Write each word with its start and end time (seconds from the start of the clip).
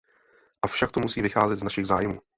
Avšak 0.61 0.91
to 0.91 0.99
musí 0.99 1.21
vycházet 1.21 1.55
z 1.55 1.63
našich 1.63 1.85
zájmů. 1.85 2.21